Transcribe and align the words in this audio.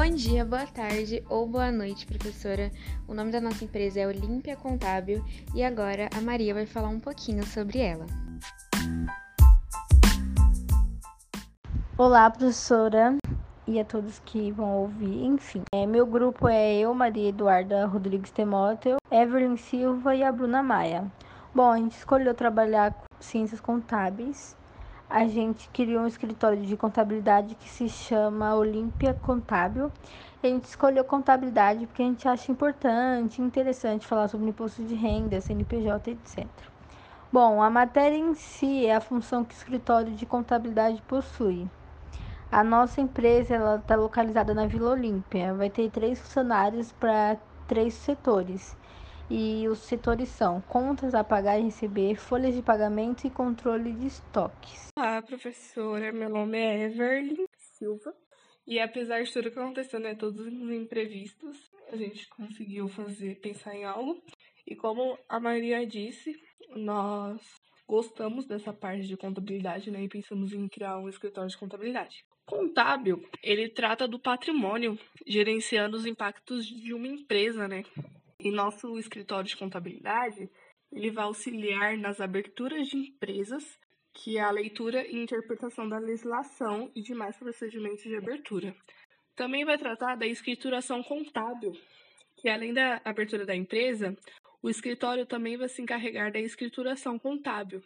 Bom 0.00 0.14
dia, 0.14 0.44
boa 0.44 0.64
tarde 0.64 1.24
ou 1.28 1.44
boa 1.44 1.72
noite, 1.72 2.06
professora. 2.06 2.70
O 3.08 3.12
nome 3.12 3.32
da 3.32 3.40
nossa 3.40 3.64
empresa 3.64 3.98
é 3.98 4.06
Olímpia 4.06 4.54
Contábil 4.54 5.24
e 5.52 5.64
agora 5.64 6.08
a 6.16 6.20
Maria 6.20 6.54
vai 6.54 6.66
falar 6.66 6.88
um 6.88 7.00
pouquinho 7.00 7.44
sobre 7.44 7.80
ela. 7.80 8.06
Olá, 11.96 12.30
professora 12.30 13.16
e 13.66 13.80
a 13.80 13.84
todos 13.84 14.20
que 14.20 14.52
vão 14.52 14.82
ouvir. 14.82 15.24
Enfim, 15.24 15.62
é, 15.74 15.84
meu 15.84 16.06
grupo 16.06 16.46
é 16.46 16.76
eu, 16.76 16.94
Maria 16.94 17.30
Eduarda 17.30 17.84
Rodrigues 17.84 18.30
Temóteo, 18.30 18.98
Evelyn 19.10 19.56
Silva 19.56 20.14
e 20.14 20.22
a 20.22 20.30
Bruna 20.30 20.62
Maia. 20.62 21.10
Bom, 21.52 21.72
a 21.72 21.76
gente 21.76 21.96
escolheu 21.96 22.32
trabalhar 22.34 22.92
com 22.92 23.20
ciências 23.20 23.60
contábeis 23.60 24.56
a 25.08 25.26
gente 25.26 25.68
criou 25.70 26.02
um 26.02 26.06
escritório 26.06 26.62
de 26.62 26.76
contabilidade 26.76 27.54
que 27.54 27.68
se 27.68 27.88
chama 27.88 28.54
Olímpia 28.54 29.14
Contábil. 29.14 29.90
a 30.42 30.46
gente 30.46 30.64
escolheu 30.64 31.02
contabilidade 31.02 31.86
porque 31.86 32.02
a 32.02 32.04
gente 32.04 32.28
acha 32.28 32.52
importante, 32.52 33.40
interessante 33.40 34.06
falar 34.06 34.28
sobre 34.28 34.48
imposto 34.48 34.84
de 34.84 34.94
renda, 34.94 35.40
CNPJ, 35.40 36.10
etc. 36.10 36.46
Bom, 37.32 37.62
a 37.62 37.70
matéria 37.70 38.16
em 38.16 38.34
si 38.34 38.86
é 38.86 38.96
a 38.96 39.00
função 39.00 39.44
que 39.44 39.54
o 39.54 39.56
escritório 39.56 40.12
de 40.12 40.26
contabilidade 40.26 41.02
possui. 41.02 41.68
A 42.52 42.62
nossa 42.64 43.00
empresa 43.00 43.76
está 43.76 43.96
localizada 43.96 44.54
na 44.54 44.66
Vila 44.66 44.90
Olímpia. 44.90 45.52
Vai 45.54 45.68
ter 45.68 45.90
três 45.90 46.18
funcionários 46.18 46.92
para 46.92 47.36
três 47.66 47.92
setores 47.94 48.76
e 49.30 49.68
os 49.68 49.80
setores 49.80 50.28
são 50.28 50.60
contas 50.60 51.14
a 51.14 51.22
pagar 51.22 51.58
e 51.58 51.64
receber, 51.64 52.16
folhas 52.16 52.54
de 52.54 52.62
pagamento 52.62 53.26
e 53.26 53.30
controle 53.30 53.92
de 53.92 54.06
estoques. 54.06 54.88
Olá, 54.96 55.20
professora. 55.20 56.12
Meu 56.12 56.30
nome 56.30 56.58
é 56.58 56.84
Everly 56.84 57.46
Silva. 57.56 58.14
E 58.66 58.78
apesar 58.78 59.22
de 59.22 59.32
tudo 59.32 59.50
que 59.50 59.58
aconteceu, 59.58 60.00
né, 60.00 60.14
todos 60.14 60.40
os 60.40 60.70
imprevistos, 60.70 61.70
a 61.90 61.96
gente 61.96 62.28
conseguiu 62.28 62.88
fazer, 62.88 63.40
pensar 63.40 63.74
em 63.74 63.84
algo. 63.84 64.22
E 64.66 64.76
como 64.76 65.18
a 65.28 65.40
Maria 65.40 65.86
disse, 65.86 66.38
nós 66.76 67.40
gostamos 67.86 68.46
dessa 68.46 68.72
parte 68.72 69.06
de 69.06 69.16
contabilidade, 69.16 69.90
né, 69.90 70.02
e 70.02 70.08
pensamos 70.08 70.52
em 70.52 70.68
criar 70.68 70.98
um 70.98 71.08
escritório 71.08 71.48
de 71.48 71.56
contabilidade. 71.56 72.24
Contábil, 72.44 73.26
ele 73.42 73.68
trata 73.68 74.06
do 74.06 74.18
patrimônio, 74.18 74.98
gerenciando 75.26 75.96
os 75.96 76.04
impactos 76.04 76.66
de 76.66 76.92
uma 76.92 77.06
empresa, 77.06 77.66
né? 77.66 77.84
E 78.40 78.52
nosso 78.52 78.96
escritório 78.98 79.48
de 79.48 79.56
contabilidade, 79.56 80.48
ele 80.92 81.10
vai 81.10 81.24
auxiliar 81.24 81.98
nas 81.98 82.20
aberturas 82.20 82.86
de 82.86 82.96
empresas, 82.96 83.64
que 84.14 84.38
é 84.38 84.40
a 84.40 84.50
leitura 84.50 85.04
e 85.06 85.16
interpretação 85.16 85.88
da 85.88 85.98
legislação 85.98 86.90
e 86.94 87.02
demais 87.02 87.36
procedimentos 87.36 88.02
de 88.04 88.16
abertura. 88.16 88.76
Também 89.34 89.64
vai 89.64 89.76
tratar 89.76 90.16
da 90.16 90.26
escrituração 90.26 91.02
contábil, 91.02 91.72
que 92.36 92.48
além 92.48 92.72
da 92.72 93.00
abertura 93.04 93.44
da 93.44 93.56
empresa, 93.56 94.16
o 94.62 94.70
escritório 94.70 95.26
também 95.26 95.56
vai 95.56 95.68
se 95.68 95.82
encarregar 95.82 96.32
da 96.32 96.40
escrituração 96.40 97.18
contábil. 97.18 97.82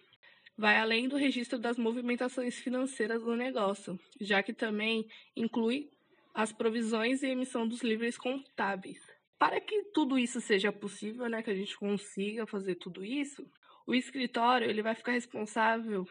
Vai 0.56 0.76
além 0.76 1.08
do 1.08 1.16
registro 1.16 1.58
das 1.58 1.78
movimentações 1.78 2.58
financeiras 2.58 3.22
do 3.22 3.34
negócio, 3.34 3.98
já 4.20 4.42
que 4.42 4.52
também 4.52 5.08
inclui 5.34 5.90
as 6.34 6.52
provisões 6.52 7.22
e 7.22 7.28
emissão 7.28 7.66
dos 7.66 7.82
livros 7.82 8.18
contábeis. 8.18 9.11
Para 9.42 9.60
que 9.60 9.82
tudo 9.92 10.16
isso 10.20 10.40
seja 10.40 10.70
possível, 10.70 11.28
né, 11.28 11.42
que 11.42 11.50
a 11.50 11.54
gente 11.56 11.76
consiga 11.76 12.46
fazer 12.46 12.76
tudo 12.76 13.04
isso, 13.04 13.44
o 13.84 13.92
escritório 13.92 14.70
ele 14.70 14.82
vai 14.82 14.94
ficar 14.94 15.10
responsável 15.10 16.06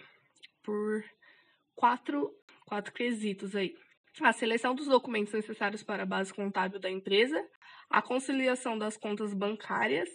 por 0.62 1.02
quatro, 1.74 2.36
quatro 2.66 2.92
quesitos 2.92 3.56
aí. 3.56 3.74
A 4.22 4.34
seleção 4.34 4.76
dos 4.76 4.88
documentos 4.88 5.32
necessários 5.32 5.82
para 5.82 6.04
a 6.04 6.06
base 6.06 6.34
contábil 6.34 6.78
da 6.78 6.92
empresa, 6.92 7.42
a 7.90 8.02
conciliação 8.02 8.78
das 8.78 8.98
contas 8.98 9.34
bancárias, 9.34 10.10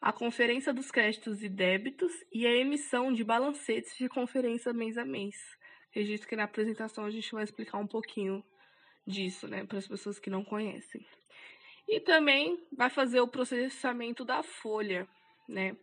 a 0.00 0.12
conferência 0.12 0.74
dos 0.74 0.90
créditos 0.90 1.44
e 1.44 1.48
débitos 1.48 2.12
e 2.32 2.48
a 2.48 2.52
emissão 2.52 3.12
de 3.12 3.22
balancetes 3.22 3.96
de 3.96 4.08
conferência 4.08 4.72
mês 4.72 4.98
a 4.98 5.04
mês. 5.04 5.36
Registro 5.92 6.28
que 6.28 6.34
na 6.34 6.42
apresentação 6.42 7.04
a 7.04 7.10
gente 7.10 7.30
vai 7.30 7.44
explicar 7.44 7.78
um 7.78 7.86
pouquinho 7.86 8.44
disso, 9.06 9.46
né, 9.46 9.64
para 9.64 9.78
as 9.78 9.86
pessoas 9.86 10.18
que 10.18 10.28
não 10.28 10.42
conhecem. 10.42 11.06
E 11.88 12.00
também 12.00 12.60
vai 12.72 12.90
fazer 12.90 13.20
o 13.20 13.28
processamento 13.28 14.24
da 14.24 14.42
folha, 14.42 15.06
né? 15.48 15.76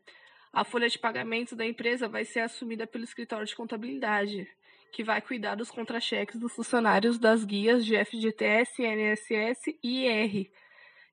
A 0.52 0.64
folha 0.64 0.88
de 0.88 1.00
pagamento 1.00 1.56
da 1.56 1.66
empresa 1.66 2.08
vai 2.08 2.26
ser 2.26 2.42
assumida 2.42 2.86
pelo 2.86 3.04
escritório 3.04 3.46
de 3.46 3.56
contabilidade, 3.56 4.48
que 4.92 5.04
vai 5.04 5.22
cuidar 5.22 5.56
dos 5.56 5.72
contra-cheques 5.72 6.40
dos 6.40 6.54
funcionários 6.54 7.18
das 7.18 7.44
guias 7.44 7.84
de 7.84 7.96
FGTS, 8.06 8.84
NSS 8.84 9.80
e 9.82 10.06
IR, 10.06 10.52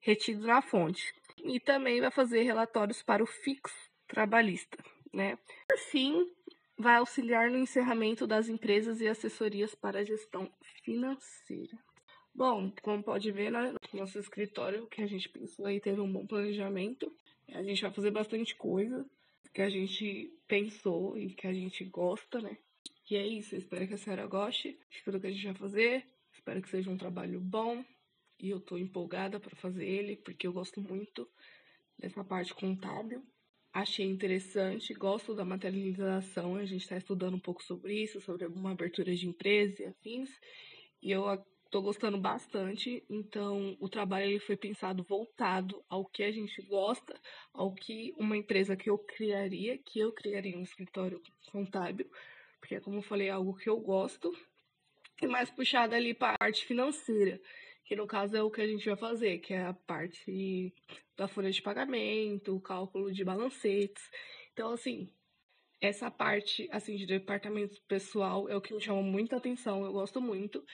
retidos 0.01 0.45
na 0.45 0.61
fonte. 0.61 1.15
E 1.43 1.59
também 1.59 2.01
vai 2.01 2.11
fazer 2.11 2.43
relatórios 2.43 3.03
para 3.03 3.22
o 3.22 3.27
fixo 3.27 3.91
trabalhista, 4.07 4.77
né? 5.15 5.39
Por 5.69 5.78
fim, 5.78 6.31
vai 6.77 6.97
auxiliar 6.97 7.51
no 7.51 7.59
encerramento 7.59 8.27
das 8.27 8.49
empresas 8.49 9.01
e 9.01 9.09
assessorias 9.09 9.75
para 9.75 10.01
a 10.01 10.05
gestão 10.05 10.53
financeira. 10.84 11.78
Bom, 12.34 12.72
como 12.82 13.02
pode 13.02 13.30
ver, 13.32 13.50
né, 13.50 13.74
nosso 13.92 14.18
escritório, 14.18 14.86
que 14.86 15.02
a 15.02 15.06
gente 15.06 15.28
pensou 15.28 15.66
aí, 15.66 15.80
teve 15.80 16.00
um 16.00 16.10
bom 16.10 16.26
planejamento. 16.26 17.12
A 17.52 17.62
gente 17.62 17.82
vai 17.82 17.92
fazer 17.92 18.10
bastante 18.10 18.54
coisa 18.54 19.04
que 19.52 19.60
a 19.60 19.68
gente 19.68 20.32
pensou 20.46 21.18
e 21.18 21.34
que 21.34 21.46
a 21.46 21.52
gente 21.52 21.84
gosta, 21.84 22.41
né? 22.41 22.56
E 23.10 23.16
é 23.16 23.26
isso, 23.26 23.56
espero 23.56 23.88
que 23.88 23.94
a 23.94 23.98
senhora 23.98 24.26
goste 24.26 24.78
de 24.88 25.02
tudo 25.02 25.20
que 25.20 25.26
a 25.26 25.32
gente 25.32 25.44
vai 25.44 25.54
fazer. 25.54 26.06
Espero 26.32 26.62
que 26.62 26.68
seja 26.68 26.91
um 26.91 26.96
trabalho 26.96 27.41
bom 27.41 27.84
e 28.38 28.50
eu 28.50 28.60
tô 28.60 28.78
empolgada 28.78 29.41
para 29.41 29.54
fazer 29.56 29.84
ele, 29.84 30.16
porque 30.16 30.47
eu 30.47 30.52
gosto 30.52 30.80
muito 30.80 31.28
dessa 31.98 32.22
parte 32.22 32.54
contábil. 32.54 33.22
Achei 33.72 34.06
interessante, 34.06 34.94
gosto 34.94 35.34
da 35.34 35.44
materialização, 35.44 36.56
a 36.56 36.64
gente 36.64 36.82
está 36.82 36.97
estudando 36.97 37.34
um 37.34 37.41
pouco 37.41 37.62
sobre 37.62 38.02
isso, 38.02 38.20
sobre 38.20 38.44
alguma 38.44 38.72
abertura 38.72 39.14
de 39.14 39.28
empresa 39.28 39.82
e 39.82 39.86
afins. 39.86 40.30
E 41.02 41.10
eu 41.10 41.28
Estou 41.70 41.82
gostando 41.82 42.19
bastante, 42.19 43.04
então 43.08 43.76
o 43.78 43.88
trabalho 43.88 44.25
ele 44.25 44.41
foi 44.41 44.56
pensado 44.56 45.04
voltado 45.04 45.81
ao 45.88 46.04
que 46.04 46.25
a 46.25 46.32
gente 46.32 46.60
gosta, 46.62 47.14
ao 47.54 47.72
que 47.72 48.12
uma 48.19 48.36
empresa 48.36 48.75
que 48.75 48.91
eu 48.91 48.98
criaria, 48.98 49.78
que 49.78 50.00
eu 50.00 50.12
criaria 50.12 50.59
um 50.59 50.64
escritório 50.64 51.22
contábil, 51.53 52.10
porque 52.59 52.80
como 52.80 52.97
eu 52.97 53.03
falei, 53.03 53.28
é 53.28 53.30
algo 53.30 53.54
que 53.54 53.70
eu 53.70 53.78
gosto, 53.78 54.36
e 55.22 55.28
mais 55.28 55.48
puxado 55.48 55.94
ali 55.94 56.12
para 56.12 56.34
a 56.34 56.38
parte 56.38 56.66
financeira, 56.66 57.41
que 57.84 57.94
no 57.94 58.04
caso 58.04 58.36
é 58.36 58.42
o 58.42 58.50
que 58.50 58.62
a 58.62 58.66
gente 58.66 58.84
vai 58.86 58.97
fazer, 58.97 59.38
que 59.38 59.54
é 59.54 59.62
a 59.62 59.72
parte 59.72 60.75
da 61.16 61.28
folha 61.28 61.53
de 61.53 61.62
pagamento, 61.62 62.56
o 62.56 62.60
cálculo 62.60 63.12
de 63.12 63.22
balancetes. 63.22 64.10
Então, 64.53 64.72
assim, 64.72 65.09
essa 65.80 66.10
parte 66.10 66.69
assim 66.72 66.97
de 66.97 67.06
departamento 67.06 67.80
pessoal 67.86 68.48
é 68.48 68.56
o 68.56 68.60
que 68.60 68.75
me 68.75 68.80
chama 68.80 69.03
muita 69.03 69.36
atenção, 69.36 69.84
eu 69.84 69.92
gosto 69.92 70.20
muito. 70.20 70.64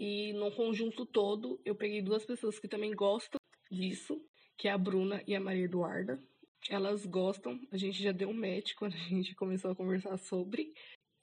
E 0.00 0.32
no 0.32 0.50
conjunto 0.50 1.04
todo, 1.04 1.60
eu 1.62 1.74
peguei 1.74 2.00
duas 2.00 2.24
pessoas 2.24 2.58
que 2.58 2.66
também 2.66 2.90
gostam 2.92 3.38
disso, 3.70 4.18
que 4.56 4.66
é 4.66 4.72
a 4.72 4.78
Bruna 4.78 5.22
e 5.26 5.36
a 5.36 5.40
Maria 5.40 5.66
Eduarda. 5.66 6.18
Elas 6.70 7.04
gostam, 7.04 7.60
a 7.70 7.76
gente 7.76 8.02
já 8.02 8.10
deu 8.10 8.30
um 8.30 8.32
match 8.32 8.72
quando 8.78 8.94
a 8.94 8.96
gente 8.96 9.34
começou 9.34 9.70
a 9.70 9.76
conversar 9.76 10.16
sobre. 10.16 10.72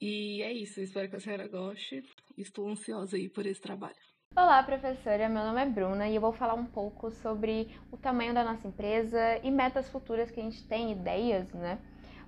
E 0.00 0.40
é 0.44 0.52
isso, 0.52 0.80
espero 0.80 1.10
que 1.10 1.16
a 1.16 1.20
senhora 1.20 1.48
goste. 1.48 2.04
Estou 2.36 2.68
ansiosa 2.68 3.16
aí 3.16 3.28
por 3.28 3.46
esse 3.46 3.60
trabalho. 3.60 3.96
Olá, 4.36 4.62
professora. 4.62 5.28
Meu 5.28 5.42
nome 5.42 5.60
é 5.60 5.66
Bruna 5.66 6.08
e 6.08 6.14
eu 6.14 6.20
vou 6.20 6.32
falar 6.32 6.54
um 6.54 6.66
pouco 6.66 7.10
sobre 7.10 7.76
o 7.90 7.96
tamanho 7.96 8.32
da 8.32 8.44
nossa 8.44 8.68
empresa 8.68 9.40
e 9.42 9.50
metas 9.50 9.90
futuras 9.90 10.30
que 10.30 10.38
a 10.38 10.44
gente 10.44 10.62
tem, 10.68 10.92
ideias, 10.92 11.52
né? 11.52 11.80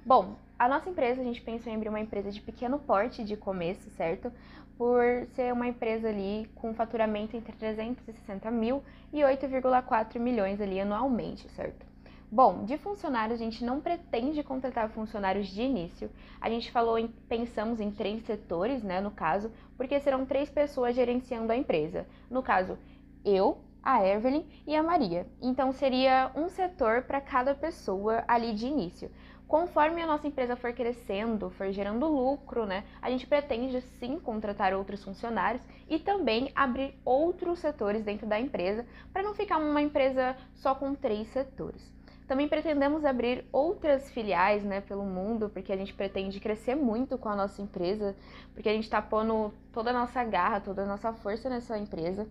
Bom, 0.05 0.37
a 0.59 0.69
nossa 0.69 0.91
empresa, 0.91 1.21
a 1.21 1.25
gente 1.25 1.41
pensou 1.41 1.73
em 1.73 1.77
abrir 1.77 1.89
uma 1.89 2.01
empresa 2.01 2.31
de 2.31 2.41
pequeno 2.41 2.79
porte 2.79 3.23
de 3.23 3.37
começo, 3.37 3.89
certo? 3.91 4.33
Por 4.81 5.27
ser 5.35 5.53
uma 5.53 5.69
empresa 5.69 6.09
ali 6.09 6.51
com 6.55 6.73
faturamento 6.73 7.37
entre 7.37 7.53
360 7.53 8.51
mil 8.51 8.83
e 9.13 9.19
8,4 9.19 10.19
milhões 10.19 10.59
ali 10.59 10.81
anualmente, 10.81 11.47
certo? 11.51 11.85
Bom, 12.33 12.65
de 12.65 12.79
funcionários 12.79 13.39
a 13.39 13.45
gente 13.45 13.63
não 13.63 13.79
pretende 13.79 14.43
contratar 14.43 14.89
funcionários 14.89 15.49
de 15.49 15.61
início. 15.61 16.11
A 16.41 16.49
gente 16.49 16.73
falou 16.73 16.99
em, 16.99 17.09
pensamos 17.29 17.79
em 17.79 17.91
três 17.91 18.23
setores, 18.23 18.83
né, 18.83 19.03
no 19.03 19.11
caso, 19.11 19.53
porque 19.77 20.01
serão 20.01 20.25
três 20.25 20.49
pessoas 20.49 20.97
gerenciando 20.97 21.53
a 21.53 21.57
empresa. 21.57 22.07
No 22.31 22.43
caso, 22.43 22.79
eu, 23.23 23.59
a 23.83 24.07
Evelyn 24.07 24.45
e 24.67 24.75
a 24.75 24.83
Maria. 24.83 25.27
Então 25.41 25.73
seria 25.73 26.31
um 26.35 26.49
setor 26.49 27.03
para 27.03 27.21
cada 27.21 27.55
pessoa 27.55 28.25
ali 28.27 28.53
de 28.53 28.67
início. 28.67 29.11
Conforme 29.51 30.01
a 30.01 30.07
nossa 30.07 30.29
empresa 30.29 30.55
for 30.55 30.73
crescendo, 30.73 31.51
for 31.51 31.73
gerando 31.73 32.07
lucro, 32.07 32.65
né, 32.65 32.85
a 33.03 33.11
gente 33.11 33.27
pretende 33.27 33.81
sim 33.99 34.17
contratar 34.21 34.73
outros 34.73 35.03
funcionários 35.03 35.63
e 35.89 35.99
também 35.99 36.53
abrir 36.55 36.95
outros 37.05 37.59
setores 37.59 38.05
dentro 38.05 38.29
da 38.29 38.39
empresa, 38.39 38.87
para 39.13 39.25
não 39.25 39.35
ficar 39.35 39.59
uma 39.59 39.83
empresa 39.83 40.37
só 40.55 40.73
com 40.73 40.95
três 40.95 41.27
setores. 41.29 41.93
Também 42.31 42.47
pretendemos 42.47 43.05
abrir 43.05 43.45
outras 43.51 44.09
filiais 44.13 44.63
né, 44.63 44.81
pelo 44.81 45.05
mundo, 45.05 45.51
porque 45.51 45.73
a 45.73 45.77
gente 45.77 45.93
pretende 45.93 46.39
crescer 46.39 46.77
muito 46.77 47.19
com 47.19 47.29
a 47.29 47.35
nossa 47.35 47.61
empresa, 47.61 48.15
porque 48.55 48.69
a 48.69 48.73
gente 48.73 48.85
está 48.85 49.03
pondo 49.03 49.53
toda 49.73 49.91
a 49.91 49.93
nossa 49.93 50.23
garra, 50.23 50.61
toda 50.61 50.85
a 50.85 50.87
nossa 50.87 51.13
força 51.13 51.51
nessa 51.51 51.77
empresa. 51.77 52.29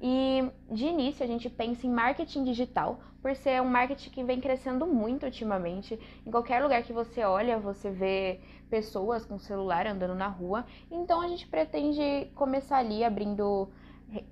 E 0.00 0.50
de 0.70 0.86
início 0.86 1.24
a 1.24 1.26
gente 1.26 1.48
pensa 1.48 1.86
em 1.86 1.90
marketing 1.90 2.44
digital, 2.44 3.00
por 3.22 3.34
ser 3.34 3.60
um 3.62 3.68
marketing 3.68 4.10
que 4.10 4.22
vem 4.22 4.40
crescendo 4.40 4.86
muito 4.86 5.24
ultimamente. 5.24 5.98
Em 6.24 6.30
qualquer 6.30 6.62
lugar 6.62 6.82
que 6.82 6.92
você 6.92 7.24
olha, 7.24 7.58
você 7.58 7.90
vê 7.90 8.40
pessoas 8.68 9.24
com 9.24 9.38
celular 9.38 9.86
andando 9.86 10.14
na 10.14 10.28
rua. 10.28 10.64
Então 10.90 11.20
a 11.20 11.28
gente 11.28 11.46
pretende 11.46 12.30
começar 12.34 12.78
ali 12.78 13.02
abrindo 13.02 13.68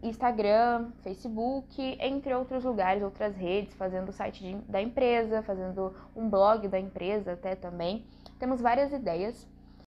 Instagram, 0.02 0.92
Facebook, 1.02 1.96
entre 2.00 2.34
outros 2.34 2.62
lugares, 2.62 3.02
outras 3.02 3.34
redes, 3.36 3.74
fazendo 3.74 4.10
o 4.10 4.12
site 4.12 4.42
de, 4.42 4.54
da 4.70 4.80
empresa, 4.80 5.42
fazendo 5.42 5.94
um 6.14 6.28
blog 6.28 6.68
da 6.68 6.78
empresa 6.78 7.32
até 7.32 7.56
também. 7.56 8.04
Temos 8.38 8.60
várias 8.60 8.92
ideias. 8.92 9.48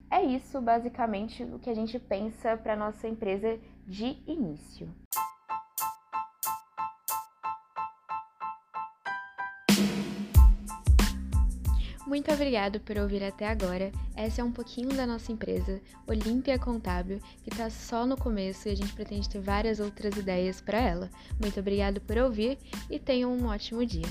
É 0.10 0.22
isso 0.24 0.62
basicamente 0.62 1.44
o 1.44 1.60
que 1.60 1.70
a 1.70 1.76
gente 1.76 2.00
pensa 2.00 2.58
para 2.58 2.76
nossa 2.76 3.08
empresa 3.08 3.60
de 3.86 4.18
início. 4.26 4.90
Muito 12.16 12.32
obrigado 12.32 12.80
por 12.80 12.98
ouvir 12.98 13.22
até 13.22 13.46
agora. 13.46 13.92
Essa 14.16 14.40
é 14.40 14.44
um 14.44 14.50
pouquinho 14.50 14.88
da 14.88 15.06
nossa 15.06 15.34
empresa, 15.34 15.82
Olímpia 16.08 16.58
Contábil, 16.58 17.20
que 17.44 17.50
está 17.50 17.70
só 17.70 18.06
no 18.06 18.16
começo 18.16 18.70
e 18.70 18.72
a 18.72 18.76
gente 18.76 18.94
pretende 18.94 19.28
ter 19.28 19.42
várias 19.42 19.82
outras 19.82 20.16
ideias 20.16 20.62
para 20.62 20.80
ela. 20.80 21.10
Muito 21.38 21.60
obrigado 21.60 22.00
por 22.00 22.18
ouvir 22.18 22.58
e 22.90 22.98
tenham 22.98 23.34
um 23.34 23.48
ótimo 23.48 23.86
dia. 23.86 24.08